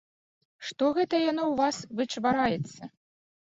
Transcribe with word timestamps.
Што 0.69 0.89
гэта 0.95 1.21
яно 1.31 1.43
ў 1.51 1.61
вас 1.61 1.75
вычвараецца? 2.01 2.93